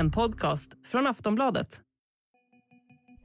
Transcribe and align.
en 0.00 0.10
podcast 0.10 0.70
från 0.86 1.06
Aftonbladet. 1.06 1.80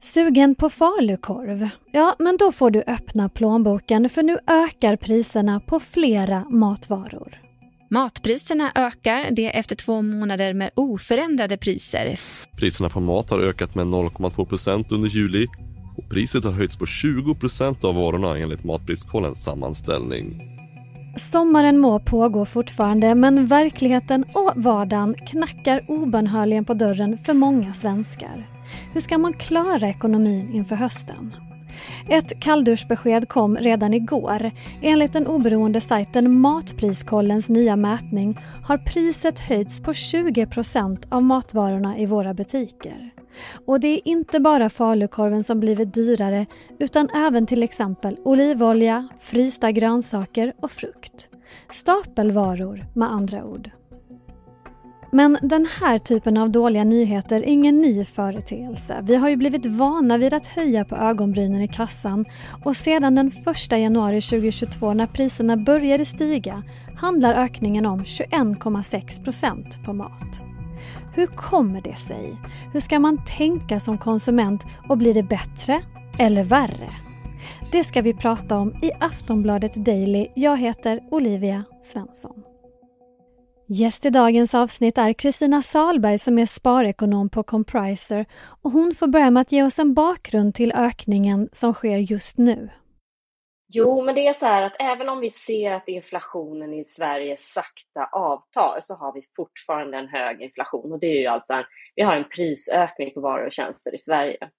Sugen 0.00 0.54
på 0.54 0.70
falukorv? 0.70 1.68
Ja, 1.92 2.16
men 2.18 2.36
då 2.36 2.52
får 2.52 2.70
du 2.70 2.82
öppna 2.86 3.28
plånboken 3.28 4.08
för 4.08 4.22
nu 4.22 4.38
ökar 4.46 4.96
priserna 4.96 5.60
på 5.60 5.80
flera 5.80 6.44
matvaror. 6.44 7.40
Matpriserna 7.90 8.72
ökar, 8.74 9.30
det 9.30 9.58
efter 9.58 9.76
två 9.76 10.02
månader 10.02 10.54
med 10.54 10.70
oförändrade 10.74 11.56
priser. 11.56 12.18
Priserna 12.56 12.88
på 12.88 13.00
mat 13.00 13.30
har 13.30 13.38
ökat 13.38 13.74
med 13.74 13.86
0,2 13.86 14.44
procent 14.44 14.92
under 14.92 15.08
juli 15.08 15.46
och 15.96 16.10
priset 16.10 16.44
har 16.44 16.52
höjts 16.52 16.76
på 16.76 16.86
20 16.86 17.34
procent 17.34 17.84
av 17.84 17.94
varorna 17.94 18.38
enligt 18.38 18.64
Matpriskollens 18.64 19.44
sammanställning. 19.44 20.55
Sommaren 21.16 21.78
må 21.78 21.98
pågå 21.98 22.44
fortfarande 22.44 23.14
men 23.14 23.46
verkligheten 23.46 24.24
och 24.32 24.52
vardagen 24.56 25.14
knackar 25.14 25.80
obönhörligen 25.88 26.64
på 26.64 26.74
dörren 26.74 27.18
för 27.18 27.34
många 27.34 27.72
svenskar. 27.72 28.46
Hur 28.92 29.00
ska 29.00 29.18
man 29.18 29.32
klara 29.32 29.88
ekonomin 29.88 30.54
inför 30.54 30.76
hösten? 30.76 31.45
Ett 32.08 32.40
kallduschbesked 32.40 33.28
kom 33.28 33.56
redan 33.56 33.94
igår. 33.94 34.50
Enligt 34.82 35.12
den 35.12 35.26
oberoende 35.26 35.80
sajten 35.80 36.40
Matpriskollens 36.40 37.48
nya 37.48 37.76
mätning 37.76 38.38
har 38.64 38.78
priset 38.78 39.38
höjts 39.38 39.80
på 39.80 39.92
20% 39.92 41.06
av 41.08 41.22
matvarorna 41.22 41.98
i 41.98 42.06
våra 42.06 42.34
butiker. 42.34 43.10
Och 43.66 43.80
det 43.80 43.88
är 43.88 44.08
inte 44.08 44.40
bara 44.40 44.68
falukorven 44.68 45.44
som 45.44 45.60
blivit 45.60 45.94
dyrare 45.94 46.46
utan 46.78 47.08
även 47.14 47.46
till 47.46 47.62
exempel 47.62 48.16
olivolja, 48.24 49.08
frysta 49.20 49.70
grönsaker 49.70 50.52
och 50.60 50.70
frukt. 50.70 51.28
Stapelvaror 51.72 52.84
med 52.94 53.12
andra 53.12 53.44
ord. 53.44 53.70
Men 55.16 55.38
den 55.42 55.66
här 55.80 55.98
typen 55.98 56.36
av 56.36 56.50
dåliga 56.50 56.84
nyheter 56.84 57.36
är 57.36 57.44
ingen 57.44 57.80
ny 57.80 58.04
företeelse. 58.04 59.00
Vi 59.02 59.16
har 59.16 59.28
ju 59.28 59.36
blivit 59.36 59.66
vana 59.66 60.18
vid 60.18 60.34
att 60.34 60.46
höja 60.46 60.84
på 60.84 60.96
ögonbrynen 60.96 61.62
i 61.62 61.68
kassan 61.68 62.24
och 62.64 62.76
sedan 62.76 63.14
den 63.14 63.32
1 63.46 63.72
januari 63.72 64.20
2022 64.20 64.94
när 64.94 65.06
priserna 65.06 65.56
började 65.56 66.04
stiga 66.04 66.62
handlar 66.96 67.34
ökningen 67.34 67.86
om 67.86 68.02
21,6 68.02 69.24
procent 69.24 69.84
på 69.84 69.92
mat. 69.92 70.42
Hur 71.14 71.26
kommer 71.26 71.80
det 71.80 71.96
sig? 71.96 72.36
Hur 72.72 72.80
ska 72.80 72.98
man 72.98 73.24
tänka 73.24 73.80
som 73.80 73.98
konsument 73.98 74.64
och 74.88 74.98
blir 74.98 75.14
det 75.14 75.22
bättre 75.22 75.82
eller 76.18 76.44
värre? 76.44 76.90
Det 77.72 77.84
ska 77.84 78.02
vi 78.02 78.14
prata 78.14 78.56
om 78.56 78.74
i 78.82 78.90
Aftonbladet 79.00 79.74
Daily. 79.74 80.26
Jag 80.34 80.56
heter 80.56 81.00
Olivia 81.10 81.64
Svensson. 81.80 82.55
Gäst 83.68 84.06
i 84.06 84.10
dagens 84.10 84.54
avsnitt 84.54 84.98
är 84.98 85.12
Kristina 85.12 85.62
Salberg 85.62 86.18
som 86.18 86.38
är 86.38 86.46
sparekonom 86.46 87.28
på 87.28 87.42
Compriser 87.42 88.26
och 88.62 88.70
hon 88.70 88.92
får 88.94 89.06
börja 89.06 89.30
med 89.30 89.40
att 89.40 89.52
ge 89.52 89.62
oss 89.62 89.78
en 89.78 89.94
bakgrund 89.94 90.54
till 90.54 90.72
ökningen 90.72 91.48
som 91.52 91.74
sker 91.74 91.96
just 91.96 92.38
nu. 92.38 92.68
Jo, 93.68 94.02
men 94.02 94.14
det 94.14 94.26
är 94.26 94.32
så 94.32 94.46
här 94.46 94.62
att 94.62 94.76
även 94.78 95.08
om 95.08 95.20
vi 95.20 95.30
ser 95.30 95.70
att 95.70 95.88
inflationen 95.88 96.74
i 96.74 96.84
Sverige 96.84 97.36
sakta 97.40 98.08
avtar 98.12 98.78
så 98.80 98.94
har 98.94 99.12
vi 99.12 99.22
fortfarande 99.36 99.98
en 99.98 100.08
hög 100.08 100.42
inflation 100.42 100.92
och 100.92 101.00
det 101.00 101.06
är 101.06 101.20
ju 101.20 101.26
alltså 101.26 101.52
en, 101.52 101.64
vi 101.94 102.02
har 102.02 102.16
en 102.16 102.28
prisökning 102.28 103.14
på 103.14 103.20
varor 103.20 103.46
och 103.46 103.52
tjänster 103.52 103.94
i 103.94 103.98
Sverige. 103.98 104.50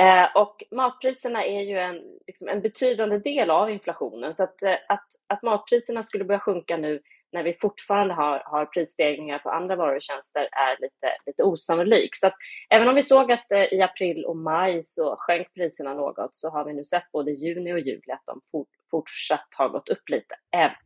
Eh, 0.00 0.36
och 0.36 0.64
matpriserna 0.70 1.44
är 1.44 1.62
ju 1.62 1.78
en, 1.78 2.02
liksom 2.26 2.48
en 2.48 2.62
betydande 2.62 3.18
del 3.18 3.50
av 3.50 3.70
inflationen 3.70 4.34
så 4.34 4.42
att, 4.42 4.62
eh, 4.62 4.76
att, 4.88 5.06
att 5.26 5.42
matpriserna 5.42 6.02
skulle 6.02 6.24
börja 6.24 6.40
sjunka 6.40 6.76
nu 6.76 7.00
när 7.32 7.42
vi 7.42 7.54
fortfarande 7.54 8.14
har, 8.14 8.42
har 8.44 8.66
prisstegringar 8.66 9.38
på 9.38 9.50
andra 9.50 9.76
varor 9.76 9.96
och 9.96 10.02
tjänster 10.02 10.42
är 10.42 10.82
lite, 10.82 11.16
lite 11.26 11.42
osannolik. 11.42 12.16
Så 12.16 12.26
att 12.26 12.34
även 12.70 12.88
om 12.88 12.94
vi 12.94 13.02
såg 13.02 13.32
att 13.32 13.52
eh, 13.52 13.72
i 13.72 13.82
april 13.82 14.24
och 14.24 14.36
maj 14.36 14.84
så 14.84 15.16
sjönk 15.18 15.54
priserna 15.54 15.94
något 15.94 16.36
så 16.36 16.50
har 16.50 16.64
vi 16.64 16.72
nu 16.72 16.84
sett 16.84 17.12
både 17.12 17.30
juni 17.30 17.72
och 17.72 17.78
juli 17.78 18.12
att 18.12 18.26
de 18.26 18.40
fort, 18.50 18.68
fortsatt 18.90 19.48
har 19.56 19.68
gått 19.68 19.88
upp 19.88 20.08
lite, 20.08 20.34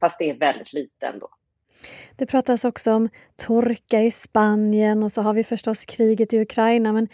fast 0.00 0.18
det 0.18 0.30
är 0.30 0.34
väldigt 0.34 0.72
lite 0.72 1.06
ändå. 1.06 1.30
Det 2.16 2.26
pratas 2.26 2.64
också 2.64 2.92
om 2.92 3.08
torka 3.36 4.02
i 4.02 4.10
Spanien 4.10 5.02
och 5.02 5.12
så 5.12 5.22
har 5.22 5.34
vi 5.34 5.44
förstås 5.44 5.86
kriget 5.86 6.32
i 6.32 6.40
Ukraina. 6.40 6.92
Men 6.92 7.08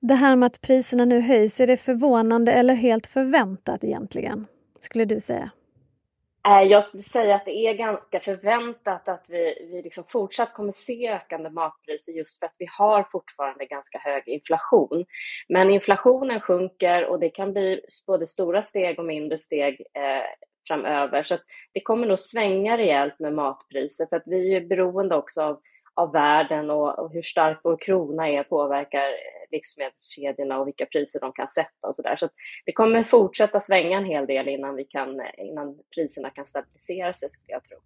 det 0.00 0.14
här 0.14 0.36
med 0.36 0.46
att 0.46 0.60
priserna 0.60 1.04
nu 1.04 1.20
höjs, 1.20 1.60
är 1.60 1.66
det 1.66 1.76
förvånande 1.76 2.52
eller 2.52 2.74
helt 2.74 3.06
förväntat 3.06 3.84
egentligen? 3.84 4.46
Skulle 4.80 5.04
du 5.04 5.20
säga? 5.20 5.50
Eh, 6.46 6.62
jag 6.62 6.84
skulle 6.84 7.02
säga 7.02 7.34
att 7.34 7.44
det 7.44 7.56
är 7.56 7.74
ganska 7.74 8.20
förväntat 8.20 9.08
att 9.08 9.24
vi, 9.28 9.68
vi 9.70 9.82
liksom 9.82 10.04
fortsatt 10.08 10.52
kommer 10.52 10.72
se 10.72 11.08
ökande 11.08 11.50
matpriser 11.50 12.12
just 12.12 12.38
för 12.38 12.46
att 12.46 12.54
vi 12.58 12.66
har 12.78 13.02
fortfarande 13.02 13.64
ganska 13.64 13.98
hög 13.98 14.22
inflation. 14.28 15.04
Men 15.48 15.70
inflationen 15.70 16.40
sjunker 16.40 17.04
och 17.04 17.20
det 17.20 17.28
kan 17.28 17.52
bli 17.52 17.80
både 18.06 18.26
stora 18.26 18.62
steg 18.62 18.98
och 18.98 19.04
mindre 19.04 19.38
steg 19.38 19.80
eh, 19.80 20.26
framöver. 20.68 21.22
Så 21.22 21.38
det 21.74 21.80
kommer 21.80 22.06
nog 22.06 22.18
svänga 22.18 22.76
rejält 22.76 23.18
med 23.18 23.32
matpriser 23.32 24.06
för 24.06 24.16
att 24.16 24.26
vi 24.26 24.54
är 24.54 24.60
beroende 24.60 25.16
också 25.16 25.42
av 25.42 25.60
av 25.96 26.12
världen 26.12 26.70
och, 26.70 26.98
och, 26.98 27.12
hur 27.12 27.22
stark 27.22 27.60
vår 27.64 27.76
krona 27.80 28.28
är 28.28 28.42
påverkar 28.42 28.98
eh, 28.98 29.50
livsmedelskedjorna 29.52 30.58
och 30.58 30.66
vilka 30.66 30.86
priser 30.86 31.20
de 31.20 31.32
kan 31.32 31.48
sätta 31.48 31.88
och 31.88 31.96
så 31.96 32.02
där. 32.02 32.16
Så 32.16 32.28
det 32.66 32.72
kommer 32.72 33.02
fortsätta 33.02 33.60
svänga 33.60 33.98
en 33.98 34.04
hel 34.04 34.26
del 34.26 34.48
innan, 34.48 34.76
vi 34.76 34.84
kan, 34.84 35.20
eh, 35.20 35.26
innan 35.38 35.78
priserna 35.94 36.30
kan 36.30 36.46
stabilisera 36.46 37.12
sig 37.12 37.30
skulle 37.30 37.52
jag 37.52 37.64
tro. 37.64 37.76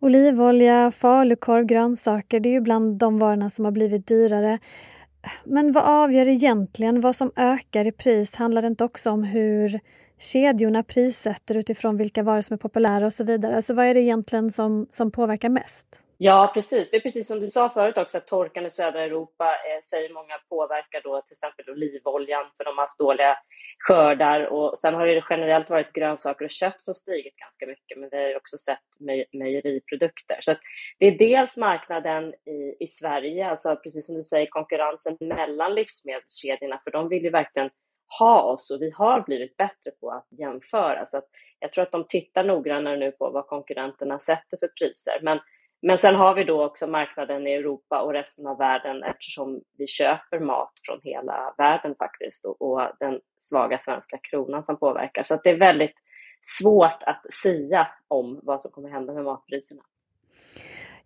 Olivolja, 0.00 0.90
falukorv, 0.90 1.64
grönsaker, 1.64 2.40
det 2.40 2.48
är 2.48 2.52
ju 2.52 2.60
bland 2.60 2.98
de 2.98 3.18
varorna 3.18 3.50
som 3.50 3.64
har 3.64 3.72
blivit 3.72 4.06
dyrare. 4.06 4.58
Men 5.44 5.72
vad 5.72 5.84
avgör 5.84 6.28
egentligen 6.28 7.00
vad 7.00 7.16
som 7.16 7.32
ökar 7.36 7.84
i 7.84 7.92
pris? 7.92 8.36
Handlar 8.36 8.62
det 8.62 8.68
inte 8.68 8.84
också 8.84 9.10
om 9.10 9.24
hur 9.24 9.80
kedjorna 10.18 10.82
prissätter 10.82 11.56
utifrån 11.56 11.96
vilka 11.96 12.22
varor 12.22 12.40
som 12.40 12.54
är 12.54 12.58
populära 12.58 13.06
och 13.06 13.12
så 13.12 13.24
vidare? 13.24 13.56
Alltså 13.56 13.74
vad 13.74 13.86
är 13.86 13.94
det 13.94 14.00
egentligen 14.00 14.50
som, 14.50 14.86
som 14.90 15.10
påverkar 15.10 15.48
mest? 15.48 16.03
Ja, 16.26 16.50
precis. 16.54 16.90
Det 16.90 16.96
är 16.96 17.00
precis 17.00 17.26
som 17.26 17.40
du 17.40 17.46
sa 17.46 17.68
förut 17.70 17.98
också, 17.98 18.18
att 18.18 18.26
torkan 18.26 18.66
i 18.66 18.70
södra 18.70 19.00
Europa 19.00 19.44
eh, 19.44 19.82
säger 19.84 20.14
många 20.14 20.38
påverkar 20.48 21.00
då 21.04 21.20
till 21.20 21.34
exempel 21.34 21.70
olivoljan, 21.70 22.44
för 22.56 22.64
de 22.64 22.78
har 22.78 22.84
haft 22.84 22.98
dåliga 22.98 23.36
skördar. 23.78 24.40
Och 24.46 24.78
sen 24.78 24.94
har 24.94 25.06
det 25.06 25.24
generellt 25.30 25.70
varit 25.70 25.92
grönsaker 25.92 26.44
och 26.44 26.50
kött 26.50 26.82
som 26.82 26.94
stigit 26.94 27.36
ganska 27.36 27.66
mycket, 27.66 27.98
men 27.98 28.08
vi 28.12 28.16
har 28.16 28.36
också 28.36 28.58
sett 28.58 28.88
mej 29.00 29.26
mejeriprodukter. 29.32 30.38
Så 30.40 30.54
det 30.98 31.06
är 31.06 31.18
dels 31.18 31.56
marknaden 31.56 32.34
i, 32.34 32.84
i 32.84 32.86
Sverige, 32.86 33.50
alltså 33.50 33.76
precis 33.76 34.06
som 34.06 34.16
du 34.16 34.22
säger, 34.22 34.46
konkurrensen 34.46 35.16
mellan 35.20 35.74
livsmedelskedjorna, 35.74 36.80
för 36.84 36.90
de 36.90 37.08
vill 37.08 37.24
ju 37.24 37.30
verkligen 37.30 37.70
ha 38.18 38.42
oss 38.42 38.70
och 38.70 38.82
vi 38.82 38.90
har 38.90 39.20
blivit 39.20 39.56
bättre 39.56 39.90
på 40.00 40.10
att 40.10 40.26
jämföra. 40.30 41.06
Så 41.06 41.18
att 41.18 41.28
jag 41.58 41.72
tror 41.72 41.82
att 41.82 41.92
de 41.92 42.06
tittar 42.08 42.44
noggrannare 42.44 42.96
nu 42.96 43.12
på 43.12 43.30
vad 43.30 43.46
konkurrenterna 43.46 44.18
sätter 44.18 44.56
för 44.60 44.68
priser. 44.68 45.18
Men 45.22 45.40
men 45.86 45.98
sen 45.98 46.14
har 46.14 46.34
vi 46.34 46.44
då 46.44 46.64
också 46.64 46.86
marknaden 46.86 47.46
i 47.46 47.52
Europa 47.52 48.02
och 48.02 48.12
resten 48.12 48.46
av 48.46 48.58
världen 48.58 49.02
eftersom 49.02 49.60
vi 49.78 49.86
köper 49.86 50.40
mat 50.40 50.72
från 50.82 51.00
hela 51.02 51.54
världen 51.58 51.94
faktiskt 51.98 52.44
och, 52.44 52.62
och 52.62 52.80
den 53.00 53.20
svaga 53.38 53.78
svenska 53.78 54.18
kronan 54.18 54.64
som 54.64 54.78
påverkar. 54.78 55.24
Så 55.24 55.40
det 55.44 55.50
är 55.50 55.58
väldigt 55.58 55.94
svårt 56.42 57.02
att 57.02 57.22
sia 57.30 57.86
om 58.08 58.40
vad 58.42 58.62
som 58.62 58.70
kommer 58.70 58.88
hända 58.88 59.12
med 59.12 59.24
matpriserna. 59.24 59.82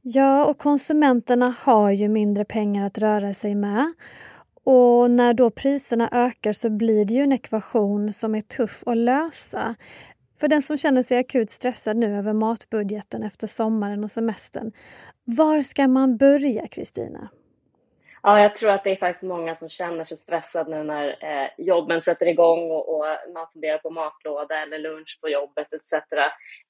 Ja, 0.02 0.44
och 0.44 0.58
konsumenterna 0.58 1.54
har 1.60 1.90
ju 1.90 2.08
mindre 2.08 2.44
pengar 2.44 2.86
att 2.86 2.98
röra 2.98 3.34
sig 3.34 3.54
med. 3.54 3.92
Och 4.64 5.10
när 5.10 5.34
då 5.34 5.50
priserna 5.50 6.08
ökar 6.12 6.52
så 6.52 6.70
blir 6.70 7.04
det 7.04 7.14
ju 7.14 7.22
en 7.22 7.32
ekvation 7.32 8.12
som 8.12 8.34
är 8.34 8.40
tuff 8.40 8.82
att 8.86 8.96
lösa. 8.96 9.74
För 10.41 10.49
den 10.49 10.62
som 10.62 10.76
känner 10.76 11.03
sig 11.03 11.19
akut 11.19 11.50
stressad 11.50 11.97
nu 11.97 12.19
över 12.19 12.32
matbudgeten 12.32 13.22
efter 13.22 13.47
sommaren 13.47 14.04
och 14.04 14.11
semestern, 14.11 14.73
var 15.25 15.62
ska 15.62 15.88
man 15.88 16.17
börja, 16.17 16.67
Kristina? 16.69 17.29
Ja, 18.23 18.40
jag 18.40 18.55
tror 18.55 18.70
att 18.70 18.85
det 18.85 18.90
är 18.90 18.96
faktiskt 18.96 19.25
många 19.25 19.55
som 19.55 19.69
känner 19.69 20.05
sig 20.05 20.17
stressade 20.17 20.70
nu 20.70 20.82
när 20.82 21.08
eh, 21.08 21.49
jobben 21.58 22.02
sätter 22.02 22.26
igång 22.26 22.70
och, 22.70 22.94
och, 22.94 23.05
man 23.35 23.46
funderar 23.52 23.79
på 23.79 23.90
matlåda 23.90 24.62
eller 24.62 24.79
lunch 24.79 25.19
på 25.23 25.29
jobbet 25.29 25.73
etc. 25.73 25.93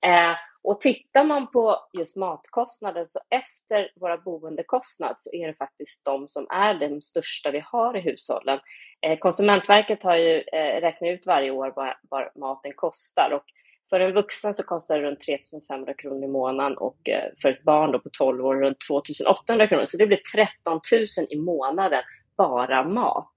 Eh, 0.07 0.35
och 0.63 0.81
tittar 0.81 1.25
man 1.25 1.51
på 1.51 1.77
just 1.93 2.17
matkostnader 2.17 3.05
så 3.05 3.21
efter 3.31 3.91
våra 4.01 4.17
boendekostnader 4.17 5.17
så 5.19 5.31
är 5.33 5.47
det 5.47 5.55
faktiskt 5.55 6.05
de 6.05 6.29
som 6.29 6.47
är 6.51 6.75
de 6.75 7.03
största 7.03 7.51
vi 7.51 7.63
har 7.67 7.97
i 7.97 8.01
hushållen. 8.01 8.59
Eh, 9.01 9.19
Konsumentverket 9.19 10.03
har 10.03 10.17
ju 10.17 10.41
eh, 10.41 10.81
räknat 10.81 11.09
ut 11.09 11.27
varje 11.27 11.51
år 11.51 11.73
vad, 11.77 11.95
vad 12.11 12.37
maten 12.37 12.73
kostar 12.77 13.31
och 13.31 13.45
för 13.91 14.01
en 14.01 14.13
vuxen 14.13 14.55
så 14.55 14.63
kostar 14.63 14.99
det 14.99 15.03
runt 15.03 15.21
3 15.21 15.39
500 15.69 15.95
kronor 15.95 16.25
i 16.25 16.29
månaden 16.29 16.79
och 16.79 17.09
eh, 17.09 17.25
för 17.43 17.49
ett 17.49 17.63
barn 17.63 17.93
då 17.93 17.99
på 17.99 18.09
12 18.13 18.47
år 18.47 18.57
runt 18.57 18.79
2 18.89 19.03
800 19.31 19.67
kronor. 19.67 19.85
Så 19.85 19.97
det 19.97 20.07
blir 20.07 20.21
13 20.35 20.81
000 20.93 21.27
i 21.31 21.37
månaden 21.37 22.03
bara 22.37 22.85
mat. 22.85 23.35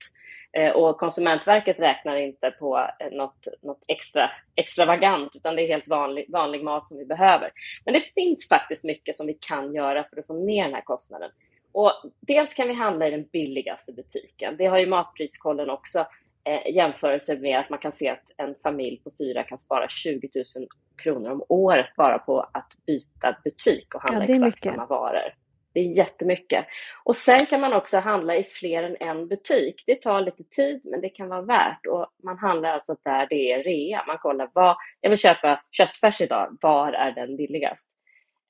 Eh, 0.54 0.72
och 0.72 0.98
Konsumentverket 0.98 1.80
räknar 1.80 2.16
inte 2.16 2.52
på 2.52 2.78
eh, 2.78 3.18
något, 3.18 3.48
något 3.62 3.84
extra, 3.88 4.32
extravagant, 4.56 5.36
utan 5.36 5.56
det 5.56 5.62
är 5.62 5.68
helt 5.68 5.88
vanlig, 5.88 6.26
vanlig 6.30 6.64
mat 6.64 6.88
som 6.88 6.98
vi 6.98 7.06
behöver. 7.06 7.52
Men 7.86 7.94
det 7.94 8.14
finns 8.14 8.50
faktiskt 8.50 8.84
mycket 8.84 9.18
som 9.18 9.28
vi 9.28 9.34
kan 9.34 9.74
göra 9.74 10.04
för 10.04 10.20
att 10.20 10.28
få 10.28 10.46
ner 10.46 10.64
den 10.64 10.74
här 10.74 10.82
kostnaden. 10.82 11.32
Och 11.72 11.92
dels 12.20 12.54
kan 12.54 12.68
vi 12.68 12.74
handla 12.74 13.08
i 13.08 13.12
den 13.12 13.28
billigaste 13.32 13.94
butiken. 13.94 14.58
Det 14.58 14.66
har 14.66 14.80
ju 14.80 14.88
Matpriskollen 14.88 15.70
också 15.70 16.08
eh, 16.44 16.76
jämförelse 16.76 17.38
med 17.38 17.60
att 17.60 17.70
man 17.70 17.80
kan 17.80 17.92
se 17.92 18.10
att 18.10 18.24
en 18.38 18.56
familj 18.64 19.02
på 19.04 19.12
fyra 19.18 19.44
kan 19.44 19.60
spara 19.60 19.88
20 19.90 20.30
000 20.36 20.68
kronor 21.04 21.32
om 21.32 21.44
året 21.50 21.96
bara 21.98 22.20
på 22.20 22.40
att 22.40 22.74
byta 22.86 23.38
butik 23.44 23.96
och 23.96 24.02
handla 24.02 24.26
ja, 24.28 24.34
exakt 24.34 24.46
mycket. 24.46 24.64
samma 24.64 24.86
varor. 24.86 25.34
Det 25.74 25.80
är 25.80 25.84
jättemycket. 25.84 26.66
Och 27.04 27.16
sen 27.16 27.46
kan 27.46 27.62
man 27.62 27.74
också 27.74 27.98
handla 27.98 28.36
i 28.36 28.44
fler 28.44 28.84
än 28.84 28.98
en 29.00 29.28
butik. 29.28 29.84
Det 29.86 30.02
tar 30.02 30.22
lite 30.22 30.44
tid, 30.44 30.82
men 30.84 31.02
det 31.02 31.10
kan 31.10 31.30
vara 31.30 31.42
värt. 31.42 31.86
Och 31.86 32.08
man 32.24 32.38
handlar 32.38 32.70
alltså 32.70 32.96
där 33.04 33.28
det 33.30 33.52
är 33.52 33.64
rea. 33.64 34.04
Man 34.08 34.18
kollar 34.18 34.50
vad, 34.54 34.76
jag 35.02 35.10
vill 35.10 35.20
köpa 35.20 35.62
köttfärs 35.72 36.22
idag, 36.22 36.58
var 36.62 36.94
är 36.94 37.12
den 37.12 37.38
billigast? 37.38 37.92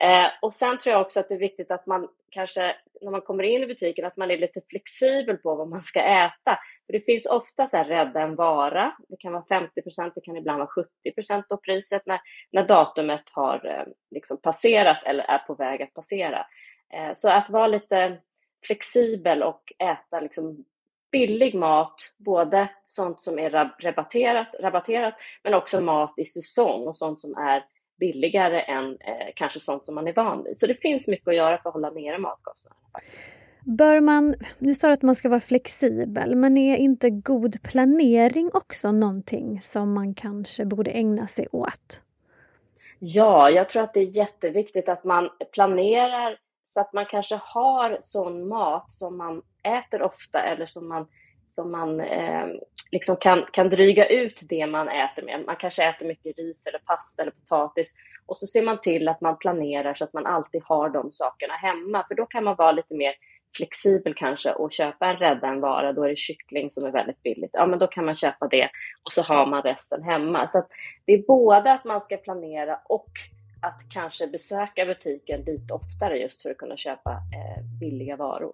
Eh, 0.02 0.28
och 0.42 0.54
sen 0.54 0.78
tror 0.78 0.94
jag 0.94 1.02
också 1.02 1.20
att 1.20 1.30
det 1.30 1.36
är 1.36 1.40
viktigt 1.40 1.72
att 1.72 1.86
man 1.86 2.08
kanske, 2.30 2.76
när 3.02 3.12
man 3.12 3.22
kommer 3.22 3.44
in 3.44 3.64
i 3.64 3.68
butiken, 3.68 4.06
att 4.06 4.18
man 4.18 4.32
är 4.32 4.38
lite 4.38 4.62
flexibel 4.70 5.38
på 5.38 5.56
vad 5.56 5.68
man 5.68 5.84
ska 5.84 6.02
äta. 6.02 6.60
För 6.86 6.94
det 6.94 7.06
finns 7.06 7.26
ofta 7.26 7.68
så 7.68 7.78
här 7.78 7.86
rädda 7.86 8.22
en 8.22 8.36
vara. 8.36 8.96
Det 9.10 9.18
kan 9.18 9.34
vara 9.34 9.44
50% 9.44 10.12
det 10.16 10.22
kan 10.22 10.38
ibland 10.38 10.60
vara 10.60 10.86
70% 11.06 11.44
av 11.50 11.58
priset 11.58 12.06
när, 12.06 12.20
när 12.52 12.68
datumet 12.68 13.30
har 13.32 13.66
eh, 13.66 13.94
liksom 14.12 14.38
passerat 14.38 15.04
eller 15.06 15.24
är 15.24 15.38
på 15.38 15.54
väg 15.54 15.82
att 15.82 15.94
passera. 15.94 16.48
Eh, 16.94 17.14
så 17.14 17.30
att 17.30 17.50
vara 17.50 17.68
lite 17.68 18.18
flexibel 18.66 19.44
och 19.44 19.74
äta 19.80 20.20
liksom 20.20 20.66
billig 21.12 21.56
mat, 21.56 22.16
både 22.18 22.70
sånt 22.86 23.22
som 23.22 23.40
är 23.40 23.50
rabatterat, 23.80 24.56
rabatterat 24.60 25.14
men 25.44 25.54
också 25.54 25.82
mat 25.82 26.14
i 26.18 26.26
säsong 26.26 26.88
och 26.88 26.98
sånt 26.98 27.22
som 27.22 27.36
är 27.38 27.64
billigare 28.02 28.62
än 28.62 28.86
eh, 28.86 29.28
kanske 29.36 29.60
sånt 29.60 29.86
som 29.86 29.96
man 29.96 30.08
är 30.08 30.14
van 30.14 30.44
vid. 30.44 30.58
Så 30.58 30.68
det 30.68 30.76
finns 30.76 31.08
mycket 31.08 31.28
att 31.28 31.36
göra 31.36 31.58
för 31.58 31.70
att 31.70 31.74
hålla 31.74 31.90
nere 31.90 32.18
matkostnaderna. 32.18 32.82
Bör 33.66 34.00
man, 34.00 34.36
nu 34.58 34.76
sa 34.76 34.88
du 34.88 34.94
att 34.94 35.02
man 35.02 35.16
ska 35.16 35.30
vara 35.30 35.40
flexibel, 35.40 36.36
men 36.36 36.58
är 36.58 36.78
inte 36.78 37.10
god 37.10 37.64
planering 37.64 38.50
också 38.54 38.92
någonting 38.92 39.60
som 39.62 39.94
man 39.94 40.14
kanske 40.14 40.66
borde 40.66 40.92
ägna 40.92 41.28
sig 41.28 41.48
åt? 41.52 42.02
Ja, 43.00 43.50
jag 43.50 43.70
tror 43.70 43.84
att 43.84 43.94
det 43.94 44.00
är 44.00 44.18
jätteviktigt 44.18 44.90
att 44.90 45.04
man 45.04 45.30
planerar 45.52 46.38
så 46.66 46.82
att 46.82 46.94
man 46.94 47.06
kanske 47.06 47.40
har 47.44 47.98
sån 48.02 48.48
mat 48.48 48.92
som 48.92 49.18
man 49.18 49.42
äter 49.64 50.02
ofta 50.02 50.40
eller 50.40 50.66
som 50.66 50.88
man, 50.88 51.08
som 51.52 51.72
man 51.72 52.00
eh, 52.00 52.48
liksom 52.92 53.16
kan, 53.16 53.46
kan 53.54 53.70
dryga 53.70 54.08
ut 54.08 54.42
det 54.50 54.68
man 54.68 54.90
äter 54.90 55.24
med. 55.24 55.44
Man 55.46 55.56
kanske 55.56 55.84
äter 55.84 56.06
mycket 56.06 56.38
ris 56.38 56.68
eller 56.68 56.80
pasta 56.80 57.22
eller 57.22 57.32
potatis 57.32 57.94
och 58.26 58.38
så 58.38 58.48
ser 58.48 58.64
man 58.64 58.82
till 58.82 59.08
att 59.08 59.22
man 59.22 59.38
planerar 59.38 59.94
så 59.94 60.04
att 60.04 60.14
man 60.14 60.26
alltid 60.26 60.62
har 60.66 60.90
de 60.90 61.12
sakerna 61.12 61.54
hemma. 61.54 62.06
För 62.08 62.16
då 62.16 62.26
kan 62.26 62.44
man 62.44 62.56
vara 62.56 62.72
lite 62.72 62.94
mer 62.94 63.14
flexibel 63.58 64.14
kanske 64.14 64.52
och 64.52 64.72
köpa 64.72 65.08
en 65.08 65.18
rädda 65.18 65.48
en 65.48 65.62
vara, 65.62 65.94
då 65.94 66.04
är 66.04 66.10
det 66.10 66.18
kyckling 66.18 66.72
som 66.72 66.88
är 66.88 66.92
väldigt 66.92 67.24
billigt. 67.24 67.52
Ja, 67.54 67.66
men 67.66 67.80
då 67.80 67.88
kan 67.88 68.06
man 68.06 68.16
köpa 68.16 68.48
det 68.48 68.70
och 69.04 69.12
så 69.12 69.22
har 69.22 69.46
man 69.46 69.62
resten 69.62 70.04
hemma. 70.04 70.48
Så 70.48 70.64
det 71.06 71.14
är 71.14 71.24
både 71.28 71.74
att 71.74 71.86
man 71.86 72.02
ska 72.02 72.18
planera 72.18 72.80
och 72.86 73.12
att 73.62 73.80
kanske 73.94 74.28
besöka 74.28 74.86
butiken 74.86 75.42
lite 75.42 75.74
oftare 75.74 76.18
just 76.18 76.42
för 76.42 76.50
att 76.52 76.58
kunna 76.58 76.78
köpa 76.78 77.10
eh, 77.12 77.64
billiga 77.80 78.16
varor. 78.16 78.54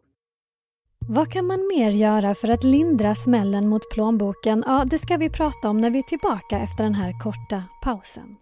Vad 1.10 1.32
kan 1.32 1.46
man 1.46 1.68
mer 1.76 1.92
göra 1.92 2.36
för 2.36 2.48
att 2.48 2.64
lindra 2.64 3.16
smällen 3.16 3.70
mot 3.70 3.90
plånboken? 3.90 4.64
Ja, 4.68 4.86
det 4.86 4.98
ska 4.98 5.18
vi 5.18 5.30
prata 5.30 5.70
om 5.70 5.78
när 5.78 5.90
vi 5.90 5.98
är 6.00 6.04
tillbaka 6.04 6.60
efter 6.60 6.84
den 6.84 6.96
här 6.96 7.20
korta 7.20 7.64
pausen. 7.84 8.36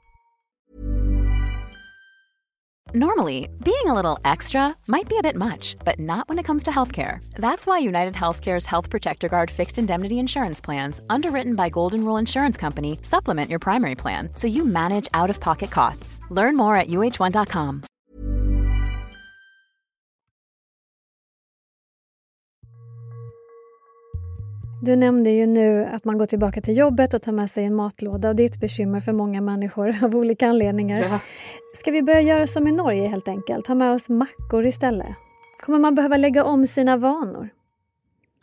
Normally, 2.94 3.50
being 3.66 3.88
a 3.88 3.94
little 4.02 4.32
extra 4.34 4.74
might 4.88 5.10
be 5.10 5.18
a 5.18 5.24
bit 5.24 5.36
much, 5.36 5.76
but 5.86 6.00
not 6.00 6.30
when 6.30 6.40
it 6.40 6.46
comes 6.46 6.64
to 6.64 6.72
healthcare. 6.72 7.20
That's 7.38 7.68
why 7.68 7.88
United 7.88 8.14
Healthcare's 8.14 8.68
Health 8.68 8.90
Protector 8.90 9.28
Guard 9.30 9.52
fixed 9.52 9.80
indemnity 9.80 10.16
insurance 10.16 10.66
plans, 10.66 11.02
underwritten 11.10 11.56
by 11.56 11.70
Golden 11.70 12.00
Rule 12.00 12.20
Insurance 12.20 12.62
Company, 12.62 13.00
supplement 13.02 13.50
your 13.50 13.60
primary 13.60 13.96
plan 13.96 14.30
so 14.36 14.48
you 14.48 14.66
manage 14.66 15.10
out 15.14 15.30
of 15.30 15.40
pocket 15.40 15.72
costs. 15.72 16.20
Learn 16.32 16.58
more 16.58 16.82
at 16.82 16.88
uh1.com. 16.88 17.84
Du 24.81 24.95
nämnde 24.95 25.30
ju 25.30 25.48
nu 25.48 25.86
att 25.86 26.06
man 26.06 26.18
går 26.18 26.25
tillbaka 26.25 26.62
till 26.62 26.77
jobbet 26.77 27.13
och 27.13 27.22
tar 27.22 27.31
med 27.31 27.50
sig 27.50 27.66
en 27.66 27.75
matlåda 27.75 28.30
och 28.30 28.36
det 28.36 28.44
är 28.44 28.45
ett 28.45 28.60
bekymmer 28.60 29.00
för 29.00 29.13
många 29.13 29.42
människor 29.42 29.95
av 30.04 30.16
olika 30.16 30.48
anledningar. 30.48 31.04
Ja. 31.04 31.19
Ska 31.74 31.92
vi 31.92 32.04
börja 32.04 32.22
göra 32.22 32.48
som 32.48 32.68
i 32.68 32.72
Norge 32.72 33.07
helt 33.07 33.27
enkelt? 33.27 33.68
Ha 33.68 33.75
med 33.75 33.92
oss 33.92 34.10
mackor 34.10 34.66
istället? 34.66 35.16
Kommer 35.66 35.80
man 35.80 35.95
behöva 35.95 36.18
lägga 36.18 36.44
om 36.44 36.68
sina 36.68 36.98
vanor? 36.98 37.50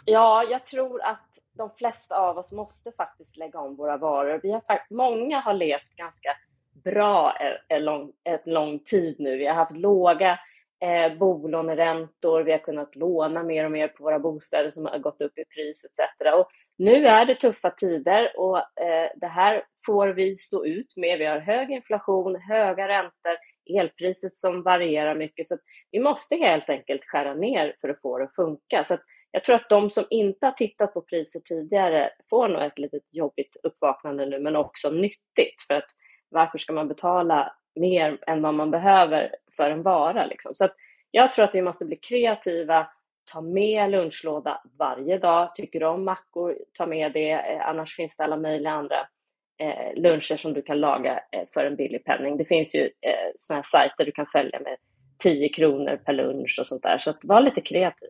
Ja, 0.04 0.44
jag 0.50 0.66
tror 0.66 1.02
att 1.02 1.28
de 1.56 1.70
flesta 1.70 2.16
av 2.16 2.38
oss 2.38 2.52
måste 2.52 2.92
faktiskt 2.92 3.36
lägga 3.36 3.60
om 3.60 3.76
våra 3.76 3.96
varor. 3.96 4.40
Vi 4.42 4.52
har, 4.52 4.62
många 4.90 5.40
har 5.40 5.54
levt 5.54 5.96
ganska 5.96 6.28
bra 6.84 7.36
en 7.68 7.84
lång, 7.84 8.12
en 8.24 8.52
lång 8.52 8.78
tid 8.78 9.16
nu. 9.18 9.36
Vi 9.36 9.46
har 9.46 9.54
haft 9.54 9.76
låga 9.76 10.38
eh, 10.82 11.18
bolåneräntor, 11.18 12.42
vi 12.42 12.52
har 12.52 12.58
kunnat 12.58 12.96
låna 12.96 13.42
mer 13.42 13.64
och 13.64 13.70
mer 13.70 13.88
på 13.88 14.04
våra 14.04 14.18
bostäder 14.18 14.70
som 14.70 14.86
har 14.86 14.98
gått 14.98 15.22
upp 15.22 15.38
i 15.38 15.44
pris 15.44 15.84
etc. 15.84 16.00
Och 16.34 16.48
nu 16.78 17.06
är 17.06 17.26
det 17.26 17.34
tuffa 17.34 17.70
tider 17.70 18.32
och 18.36 18.58
eh, 18.58 19.10
det 19.16 19.26
här 19.26 19.64
får 19.86 20.08
vi 20.08 20.36
stå 20.36 20.66
ut 20.66 20.96
med. 20.96 21.18
Vi 21.18 21.24
har 21.24 21.38
hög 21.38 21.70
inflation, 21.70 22.36
höga 22.36 22.88
räntor, 22.88 23.36
elpriset 23.80 24.34
som 24.34 24.62
varierar 24.62 25.14
mycket. 25.14 25.46
Så 25.46 25.56
vi 25.90 26.00
måste 26.00 26.36
helt 26.36 26.70
enkelt 26.70 27.04
skära 27.04 27.34
ner 27.34 27.76
för 27.80 27.88
att 27.88 28.00
få 28.00 28.18
det 28.18 28.24
att 28.24 28.34
funka. 28.34 28.84
Så 28.84 28.98
jag 29.30 29.44
tror 29.44 29.56
att 29.56 29.68
de 29.68 29.90
som 29.90 30.04
inte 30.10 30.46
har 30.46 30.52
tittat 30.52 30.94
på 30.94 31.00
priser 31.00 31.40
tidigare 31.40 32.10
får 32.30 32.48
nog 32.48 32.62
ett 32.62 32.78
litet 32.78 33.02
jobbigt 33.10 33.56
uppvaknande 33.62 34.26
nu, 34.26 34.38
men 34.38 34.56
också 34.56 34.90
nyttigt. 34.90 35.62
För 35.66 35.74
att 35.74 35.90
varför 36.28 36.58
ska 36.58 36.72
man 36.72 36.88
betala 36.88 37.52
mer 37.74 38.18
än 38.26 38.42
vad 38.42 38.54
man 38.54 38.70
behöver 38.70 39.34
för 39.56 39.70
en 39.70 39.82
vara? 39.82 40.26
Liksom? 40.26 40.54
Så 40.54 40.68
jag 41.10 41.32
tror 41.32 41.44
att 41.44 41.54
vi 41.54 41.62
måste 41.62 41.84
bli 41.84 41.96
kreativa, 41.96 42.86
ta 43.32 43.40
med 43.40 43.90
lunchlåda 43.90 44.62
varje 44.78 45.18
dag. 45.18 45.54
Tycker 45.54 45.80
du 45.80 45.86
om 45.86 46.04
mackor, 46.04 46.58
ta 46.78 46.86
med 46.86 47.12
det. 47.12 47.30
Eh, 47.30 47.68
annars 47.68 47.96
finns 47.96 48.16
det 48.16 48.24
alla 48.24 48.36
möjliga 48.36 48.72
andra 48.72 48.96
eh, 49.60 50.02
luncher 50.02 50.36
som 50.36 50.52
du 50.52 50.62
kan 50.62 50.80
laga 50.80 51.20
eh, 51.32 51.42
för 51.54 51.64
en 51.64 51.76
billig 51.76 52.04
penning. 52.04 52.36
Det 52.36 52.44
finns 52.44 52.74
ju 52.74 52.82
eh, 52.82 53.32
sådana 53.36 53.62
sajter 53.62 54.04
du 54.04 54.12
kan 54.12 54.26
följa 54.26 54.60
med 54.60 54.76
10 55.18 55.48
kronor 55.48 55.96
per 55.96 56.12
lunch 56.12 56.56
och 56.60 56.66
sånt 56.66 56.82
där. 56.82 56.98
Så 56.98 57.14
var 57.22 57.40
lite 57.40 57.60
kreativ. 57.60 58.08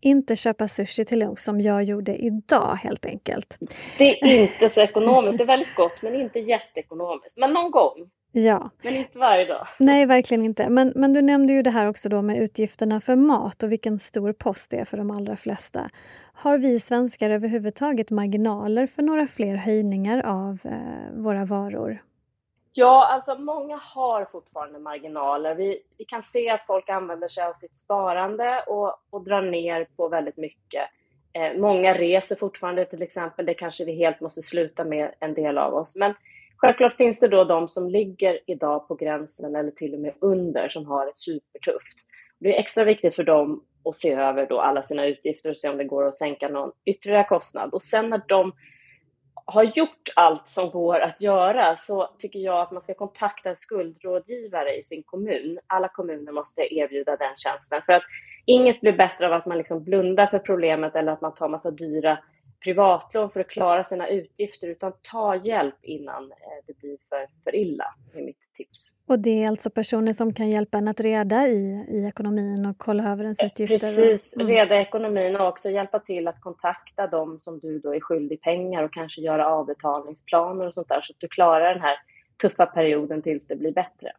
Inte 0.00 0.36
köpa 0.36 0.68
sushi 0.68 1.04
till 1.04 1.18
lunch 1.18 1.38
som 1.38 1.60
jag 1.60 1.82
gjorde 1.82 2.16
idag 2.16 2.78
helt 2.82 3.06
enkelt. 3.06 3.58
Det 3.98 4.20
är 4.22 4.42
inte 4.42 4.68
så 4.68 4.80
ekonomiskt. 4.80 5.38
Det 5.38 5.44
är 5.44 5.46
väldigt 5.46 5.74
gott 5.74 6.02
men 6.02 6.14
inte 6.14 6.38
jätteekonomiskt. 6.38 7.38
Men 7.38 7.52
någon 7.52 7.70
gång. 7.70 8.10
Ja. 8.36 8.70
Men 8.82 8.96
inte 8.96 9.18
varje 9.18 9.44
dag. 9.44 9.66
Nej, 9.78 10.06
verkligen 10.06 10.44
inte. 10.44 10.68
Men, 10.68 10.92
men 10.94 11.12
du 11.12 11.22
nämnde 11.22 11.52
ju 11.52 11.62
det 11.62 11.70
här 11.70 11.88
också 11.88 12.08
då 12.08 12.22
med 12.22 12.38
utgifterna 12.38 13.00
för 13.00 13.16
mat 13.16 13.62
och 13.62 13.72
vilken 13.72 13.98
stor 13.98 14.32
post 14.32 14.70
det 14.70 14.76
är 14.76 14.84
för 14.84 14.96
de 14.96 15.10
allra 15.10 15.36
flesta. 15.36 15.90
Har 16.34 16.58
vi 16.58 16.80
svenskar 16.80 17.30
överhuvudtaget 17.30 18.10
marginaler 18.10 18.86
för 18.86 19.02
några 19.02 19.26
fler 19.26 19.56
höjningar 19.56 20.22
av 20.26 20.58
eh, 20.64 21.12
våra 21.12 21.44
varor? 21.44 22.02
Ja, 22.72 23.06
alltså 23.12 23.38
många 23.38 23.76
har 23.76 24.24
fortfarande 24.24 24.78
marginaler. 24.78 25.54
Vi, 25.54 25.82
vi 25.98 26.04
kan 26.04 26.22
se 26.22 26.50
att 26.50 26.66
folk 26.66 26.88
använder 26.88 27.28
sig 27.28 27.44
av 27.44 27.52
sitt 27.52 27.76
sparande 27.76 28.64
och, 28.66 28.96
och 29.10 29.24
drar 29.24 29.42
ner 29.42 29.86
på 29.96 30.08
väldigt 30.08 30.36
mycket. 30.36 30.82
Eh, 31.32 31.60
många 31.60 31.94
reser 31.94 32.36
fortfarande 32.36 32.84
till 32.84 33.02
exempel. 33.02 33.46
Det 33.46 33.54
kanske 33.54 33.84
vi 33.84 33.94
helt 33.94 34.20
måste 34.20 34.42
sluta 34.42 34.84
med, 34.84 35.14
en 35.20 35.34
del 35.34 35.58
av 35.58 35.74
oss. 35.74 35.96
Men 35.96 36.14
Självklart 36.56 36.94
finns 36.94 37.20
det 37.20 37.28
då 37.28 37.44
de 37.44 37.68
som 37.68 37.90
ligger 37.90 38.38
idag 38.46 38.88
på 38.88 38.94
gränsen 38.94 39.56
eller 39.56 39.70
till 39.70 39.94
och 39.94 40.00
med 40.00 40.14
under 40.20 40.68
som 40.68 40.86
har 40.86 41.06
det 41.06 41.16
supertufft. 41.16 41.98
Det 42.40 42.56
är 42.56 42.60
extra 42.60 42.84
viktigt 42.84 43.14
för 43.14 43.24
dem 43.24 43.64
att 43.84 43.96
se 43.96 44.12
över 44.12 44.46
då 44.46 44.60
alla 44.60 44.82
sina 44.82 45.06
utgifter 45.06 45.50
och 45.50 45.58
se 45.58 45.68
om 45.68 45.76
det 45.76 45.84
går 45.84 46.06
att 46.06 46.16
sänka 46.16 46.48
någon 46.48 46.72
ytterligare 46.84 47.24
kostnad. 47.24 47.70
Och 47.72 47.82
sen 47.82 48.10
när 48.10 48.22
de 48.28 48.52
har 49.46 49.62
gjort 49.62 50.12
allt 50.16 50.48
som 50.48 50.70
går 50.70 51.00
att 51.00 51.22
göra 51.22 51.76
så 51.76 52.10
tycker 52.18 52.38
jag 52.38 52.60
att 52.60 52.70
man 52.70 52.82
ska 52.82 52.94
kontakta 52.94 53.50
en 53.50 53.56
skuldrådgivare 53.56 54.76
i 54.76 54.82
sin 54.82 55.02
kommun. 55.02 55.58
Alla 55.66 55.88
kommuner 55.88 56.32
måste 56.32 56.74
erbjuda 56.74 57.16
den 57.16 57.36
tjänsten 57.36 57.82
för 57.86 57.92
att 57.92 58.02
inget 58.44 58.80
blir 58.80 58.92
bättre 58.92 59.26
av 59.26 59.32
att 59.32 59.46
man 59.46 59.58
liksom 59.58 59.84
blundar 59.84 60.26
för 60.26 60.38
problemet 60.38 60.96
eller 60.96 61.12
att 61.12 61.20
man 61.20 61.34
tar 61.34 61.48
massa 61.48 61.70
dyra 61.70 62.18
privatlån 62.64 63.30
för 63.30 63.40
att 63.40 63.48
klara 63.48 63.84
sina 63.84 64.08
utgifter 64.08 64.68
utan 64.68 64.92
ta 65.02 65.36
hjälp 65.36 65.74
innan 65.82 66.22
eh, 66.22 66.36
det 66.66 66.78
blir 66.78 66.96
för, 67.08 67.26
för 67.44 67.54
illa, 67.54 67.94
är 68.14 68.22
mitt 68.22 68.38
tips. 68.56 68.96
Och 69.06 69.18
det 69.18 69.42
är 69.42 69.48
alltså 69.48 69.70
personer 69.70 70.12
som 70.12 70.34
kan 70.34 70.50
hjälpa 70.50 70.78
en 70.78 70.88
att 70.88 71.00
reda 71.00 71.48
i, 71.48 71.86
i 71.88 72.06
ekonomin 72.06 72.66
och 72.66 72.78
kolla 72.78 73.12
över 73.12 73.22
ens 73.22 73.42
utgifter? 73.42 73.78
Precis, 73.78 74.36
mm. 74.36 74.46
reda 74.46 74.80
ekonomin 74.80 75.36
och 75.36 75.48
också 75.48 75.70
hjälpa 75.70 75.98
till 75.98 76.28
att 76.28 76.40
kontakta 76.40 77.06
dem 77.06 77.40
som 77.40 77.58
du 77.58 77.78
då 77.78 77.94
är 77.94 78.00
skyldig 78.00 78.40
pengar 78.40 78.82
och 78.82 78.92
kanske 78.92 79.20
göra 79.20 79.46
avbetalningsplaner 79.46 80.66
och 80.66 80.74
sånt 80.74 80.88
där 80.88 81.00
så 81.00 81.12
att 81.12 81.20
du 81.20 81.28
klarar 81.28 81.74
den 81.74 81.82
här 81.82 81.96
tuffa 82.42 82.66
perioden 82.66 83.22
tills 83.22 83.46
det 83.46 83.56
blir 83.56 83.72
bättre. 83.72 84.12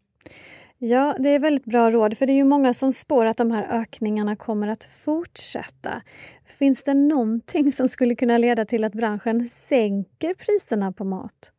Ja, 0.88 1.15
det 1.20 1.30
är 1.30 1.39
väldigt 1.39 1.65
bra 1.65 1.89
råd, 1.89 2.18
för 2.18 2.25
det 2.25 2.34
är 2.34 2.36
ju 2.36 2.44
många 2.44 2.74
som 2.74 2.92
spår 2.92 3.25
att 3.25 3.38
de 3.38 3.51
här 3.51 3.82
ökningarna 3.82 4.36
kommer 4.36 4.68
att 4.68 4.84
fortsätta. 4.84 6.01
Finns 6.60 6.84
det 6.84 6.94
någonting 6.94 7.72
som 7.72 7.89
skulle 7.89 8.15
kunna 8.15 8.38
leda 8.38 8.65
till 8.65 8.84
att 8.84 8.94
branschen 8.94 9.50
sänker 9.50 10.34
priserna 10.34 10.92
på 10.92 11.04
mat? 11.04 11.51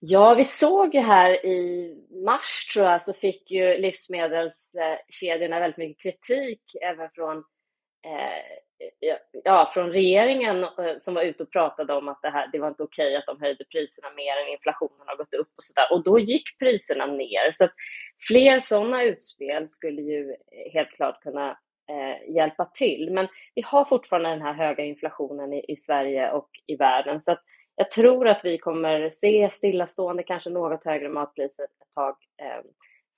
Ja, 0.00 0.34
vi 0.34 0.44
såg 0.44 0.94
ju 0.94 1.00
här 1.00 1.46
i 1.46 1.90
mars 2.24 2.68
tror 2.72 2.86
jag 2.86 3.02
så 3.02 3.12
fick 3.12 3.50
ju 3.50 3.78
livsmedelskedjorna 3.78 5.60
väldigt 5.60 5.78
mycket 5.78 6.02
kritik 6.02 6.60
även 6.82 7.08
från, 7.14 7.36
eh, 7.36 8.63
ja, 9.44 9.70
från 9.74 9.90
regeringen 9.90 10.64
eh, 10.64 10.96
som 10.98 11.14
var 11.14 11.22
ute 11.22 11.42
och 11.42 11.50
pratade 11.50 11.94
om 11.94 12.08
att 12.08 12.22
det, 12.22 12.30
här, 12.30 12.48
det 12.52 12.58
var 12.58 12.68
inte 12.68 12.82
okej 12.82 13.16
att 13.16 13.26
de 13.26 13.40
höjde 13.40 13.64
priserna 13.64 14.08
mer 14.16 14.36
än 14.36 14.52
inflationen 14.52 15.06
har 15.06 15.16
gått 15.16 15.34
upp 15.34 15.52
och 15.56 15.64
sådär. 15.64 15.92
Och 15.92 16.04
då 16.04 16.18
gick 16.18 16.58
priserna 16.58 17.06
ner. 17.06 17.52
Så 17.52 17.64
att 17.64 17.72
fler 18.28 18.58
sådana 18.58 19.02
utspel 19.02 19.68
skulle 19.68 20.02
ju 20.02 20.30
eh, 20.30 20.72
helt 20.72 20.90
klart 20.90 21.22
kunna 21.22 21.50
eh, 21.90 22.34
hjälpa 22.34 22.64
till. 22.64 23.10
Men 23.12 23.28
vi 23.54 23.62
har 23.62 23.84
fortfarande 23.84 24.28
den 24.28 24.42
här 24.42 24.54
höga 24.54 24.84
inflationen 24.84 25.52
i, 25.52 25.64
i 25.68 25.76
Sverige 25.76 26.30
och 26.30 26.48
i 26.66 26.76
världen. 26.76 27.20
Så 27.20 27.32
att 27.32 27.42
jag 27.76 27.90
tror 27.90 28.28
att 28.28 28.40
vi 28.44 28.58
kommer 28.58 29.10
se 29.10 29.50
stillastående, 29.50 30.22
kanske 30.22 30.50
något 30.50 30.84
högre 30.84 31.08
matpriser 31.08 31.64
ett 31.64 31.94
tag 31.94 32.16
eh, 32.42 32.64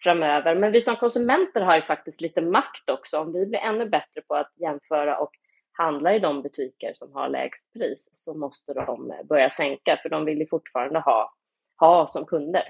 framöver. 0.03 0.55
Men 0.55 0.73
vi 0.73 0.83
som 0.83 0.97
konsumenter 0.97 1.61
har 1.61 1.77
ju 1.77 1.83
faktiskt 1.83 2.21
lite 2.21 2.41
makt 2.41 2.91
också. 2.91 3.19
Om 3.19 3.33
vi 3.33 3.47
blir 3.47 3.59
ännu 3.59 3.89
bättre 3.89 4.21
på 4.29 4.35
att 4.35 4.53
jämföra 4.57 5.19
och 5.19 5.31
handla 5.77 6.15
i 6.15 6.19
de 6.19 6.43
butiker 6.43 6.93
som 6.95 7.13
har 7.13 7.29
lägst 7.29 7.73
pris 7.73 8.11
så 8.15 8.35
måste 8.35 8.73
de 8.75 9.13
börja 9.29 9.51
sänka, 9.51 9.99
för 10.03 10.09
de 10.09 10.25
vill 10.25 10.39
ju 10.39 10.47
fortfarande 10.47 11.01
ha, 11.01 11.35
ha 11.81 12.07
som 12.07 12.27
kunder. 12.27 12.63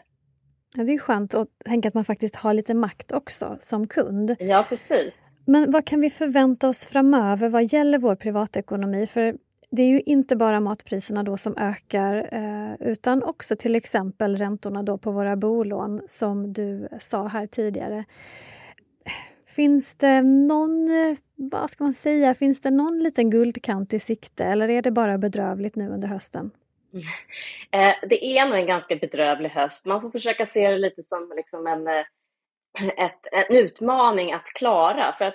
Ja, 0.77 0.85
det 0.85 0.93
är 0.93 0.99
skönt 0.99 1.35
att 1.35 1.49
tänka 1.65 1.89
att 1.89 1.95
man 1.95 2.05
faktiskt 2.05 2.37
har 2.37 2.55
lite 2.55 2.75
makt 2.75 3.13
också 3.13 3.57
som 3.61 3.89
kund. 3.89 4.37
Ja, 4.39 4.67
precis. 4.69 5.31
Men 5.47 5.71
vad 5.71 5.87
kan 5.87 6.01
vi 6.01 6.11
förvänta 6.11 6.69
oss 6.69 6.87
framöver 6.87 7.49
vad 7.49 7.65
gäller 7.65 7.99
vår 7.99 8.15
privatekonomi? 8.15 9.07
För 9.07 9.37
det 9.71 9.83
är 9.83 9.87
ju 9.87 10.01
inte 10.01 10.37
bara 10.37 10.61
matpriserna 10.61 11.23
då 11.23 11.37
som 11.37 11.57
ökar 11.57 12.29
eh, 12.33 12.89
utan 12.89 13.23
också 13.23 13.57
till 13.57 13.75
exempel 13.75 14.37
räntorna 14.37 14.83
då 14.83 14.99
på 14.99 15.11
våra 15.11 15.37
bolån 15.37 16.03
som 16.07 16.53
du 16.53 16.89
sa 17.01 17.27
här 17.27 17.47
tidigare. 17.47 18.05
Finns 19.57 19.97
det 19.97 20.23
någon, 20.23 20.89
vad 21.37 21.71
ska 21.71 21.85
man 21.85 21.93
säga, 21.93 22.35
finns 22.35 22.61
det 22.61 22.71
någon 22.71 22.99
liten 22.99 23.31
guldkant 23.31 23.95
i 23.95 23.99
sikte 23.99 24.45
eller 24.45 24.69
är 24.69 24.83
det 24.83 24.91
bara 24.91 25.19
bedrövligt 25.19 25.77
nu 25.77 25.89
under 25.89 26.09
hösten? 26.09 26.51
Eh, 27.71 27.95
det 28.09 28.25
är 28.25 28.47
nog 28.47 28.59
en 28.59 28.67
ganska 28.67 28.97
bedrövlig 28.97 29.49
höst. 29.49 29.87
Man 29.87 30.01
får 30.01 30.11
försöka 30.11 30.47
se 30.47 30.69
det 30.69 30.79
lite 30.79 31.03
som 31.03 31.33
liksom 31.37 31.67
en, 31.67 31.87
eh, 31.87 32.05
ett, 33.05 33.21
en 33.33 33.57
utmaning 33.57 34.33
att 34.33 34.45
klara. 34.45 35.15
För 35.19 35.25
att 35.25 35.35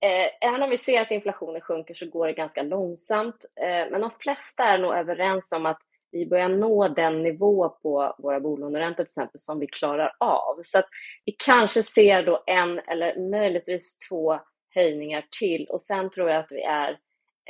Eh, 0.00 0.48
även 0.48 0.62
om 0.62 0.70
vi 0.70 0.78
ser 0.78 1.00
att 1.00 1.10
inflationen 1.10 1.60
sjunker 1.60 1.94
så 1.94 2.06
går 2.06 2.26
det 2.26 2.32
ganska 2.32 2.62
långsamt. 2.62 3.44
Eh, 3.60 3.90
men 3.90 4.00
de 4.00 4.10
flesta 4.10 4.64
är 4.64 4.78
nog 4.78 4.94
överens 4.94 5.52
om 5.52 5.66
att 5.66 5.80
vi 6.10 6.26
börjar 6.26 6.48
nå 6.48 6.88
den 6.88 7.22
nivå 7.22 7.68
på 7.68 8.14
våra 8.18 8.40
bolåneräntor 8.40 8.96
till 8.96 9.02
exempel 9.02 9.38
som 9.38 9.58
vi 9.58 9.66
klarar 9.66 10.12
av. 10.20 10.60
Så 10.62 10.78
att 10.78 10.88
vi 11.24 11.36
kanske 11.38 11.82
ser 11.82 12.22
då 12.22 12.42
en 12.46 12.78
eller 12.78 13.30
möjligtvis 13.30 13.98
två 13.98 14.38
höjningar 14.74 15.24
till 15.38 15.66
och 15.66 15.82
sen 15.82 16.10
tror 16.10 16.30
jag 16.30 16.38
att 16.38 16.52
vi 16.52 16.62
är 16.62 16.90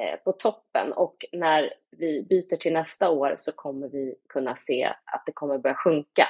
eh, 0.01 0.17
på 0.25 0.33
toppen 0.33 0.93
och 0.93 1.25
när 1.33 1.75
vi 1.97 2.23
byter 2.23 2.57
till 2.57 2.73
nästa 2.73 3.11
år 3.11 3.37
så 3.39 3.53
kommer 3.53 3.89
vi 3.89 4.15
kunna 4.29 4.57
se 4.57 4.85
att 5.05 5.23
det 5.27 5.33
kommer 5.33 5.59
börja 5.59 5.77
sjunka. 5.77 6.27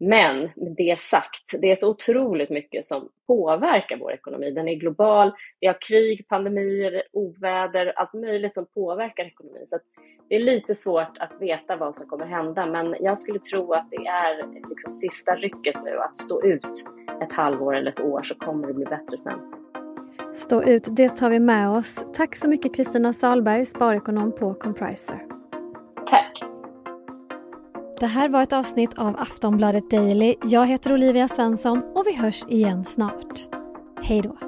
Men 0.00 0.40
med 0.56 0.74
det 0.76 1.00
sagt, 1.00 1.54
det 1.60 1.70
är 1.70 1.76
så 1.76 1.88
otroligt 1.88 2.50
mycket 2.50 2.86
som 2.86 3.08
påverkar 3.26 3.96
vår 3.96 4.12
ekonomi. 4.12 4.50
Den 4.50 4.68
är 4.68 4.74
global, 4.74 5.32
vi 5.60 5.66
har 5.66 5.76
krig, 5.80 6.28
pandemier, 6.28 7.02
oväder, 7.12 7.92
allt 7.96 8.12
möjligt 8.12 8.54
som 8.54 8.66
påverkar 8.66 9.24
ekonomin. 9.24 9.66
Så 9.66 9.78
det 10.28 10.36
är 10.36 10.40
lite 10.40 10.74
svårt 10.74 11.18
att 11.18 11.32
veta 11.40 11.76
vad 11.76 11.96
som 11.96 12.06
kommer 12.06 12.26
hända, 12.26 12.66
men 12.66 12.96
jag 13.00 13.18
skulle 13.18 13.38
tro 13.38 13.72
att 13.72 13.90
det 13.90 14.06
är 14.06 14.68
liksom 14.68 14.92
sista 14.92 15.34
rycket 15.34 15.84
nu, 15.84 15.98
att 15.98 16.16
stå 16.16 16.42
ut 16.42 16.88
ett 17.22 17.32
halvår 17.32 17.76
eller 17.76 17.90
ett 17.90 18.00
år 18.00 18.22
så 18.22 18.34
kommer 18.34 18.66
det 18.66 18.74
bli 18.74 18.84
bättre 18.84 19.18
sen. 19.18 19.54
Stå 20.32 20.62
ut, 20.62 20.88
det 20.90 21.08
tar 21.08 21.30
vi 21.30 21.40
med 21.40 21.70
oss. 21.70 22.06
Tack 22.12 22.36
så 22.36 22.48
mycket 22.48 22.76
Kristina 22.76 23.12
Salberg, 23.12 23.66
sparekonom 23.66 24.32
på 24.32 24.54
Compriser. 24.54 25.26
Tack! 26.10 26.47
Det 28.00 28.06
här 28.06 28.28
var 28.28 28.42
ett 28.42 28.52
avsnitt 28.52 28.98
av 28.98 29.16
Aftonbladet 29.20 29.90
Daily. 29.90 30.34
Jag 30.42 30.66
heter 30.66 30.92
Olivia 30.92 31.28
Svensson 31.28 31.82
och 31.94 32.06
vi 32.06 32.14
hörs 32.14 32.44
igen 32.48 32.84
snart. 32.84 33.38
Hej 34.02 34.22
då! 34.22 34.47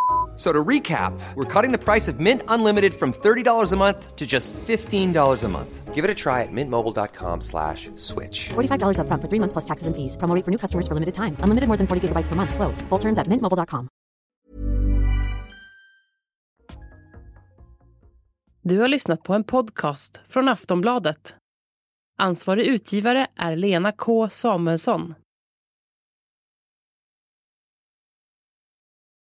So 0.41 0.51
to 0.51 0.63
recap, 0.69 1.13
we're 1.35 1.61
cutting 1.61 1.71
the 1.71 1.77
price 1.77 2.07
of 2.07 2.19
Mint 2.19 2.41
Unlimited 2.47 2.95
from 2.95 3.13
$30 3.13 3.73
a 3.73 3.75
month 3.75 4.15
to 4.15 4.25
just 4.25 4.51
$15 4.53 5.43
a 5.43 5.47
month. 5.47 5.93
Give 5.93 6.03
it 6.03 6.09
a 6.09 6.15
try 6.15 6.41
at 6.41 6.51
mintmobile.com 6.51 7.41
slash 7.41 7.91
switch. 7.95 8.49
$45 8.49 9.01
up 9.01 9.07
front 9.07 9.21
for 9.21 9.29
three 9.29 9.39
months 9.39 9.53
plus 9.53 9.65
taxes 9.65 9.87
and 9.87 9.95
fees. 9.95 10.17
Promo 10.17 10.43
for 10.43 10.51
new 10.51 10.57
customers 10.57 10.87
for 10.87 10.95
limited 10.95 11.13
time. 11.13 11.35
Unlimited 11.43 11.67
more 11.67 11.77
than 11.77 11.85
40 11.87 12.07
gigabytes 12.07 12.27
per 12.27 12.35
month. 12.35 12.55
Slows. 12.55 12.81
Full 12.89 12.99
terms 12.99 13.19
at 13.19 13.27
mintmobile.com. 13.27 13.87
Du 18.63 18.79
har 18.79 18.87
lyssnat 18.87 19.23
på 19.23 19.33
en 19.33 19.43
podcast 19.43 20.21
från 20.27 20.47
Aftonbladet. 20.47 21.35
Ansvarig 22.19 22.65
utgivare 22.65 23.27
är 23.35 23.55
Lena 23.55 23.91
K 23.91 24.29
Samuelsson. 24.29 25.13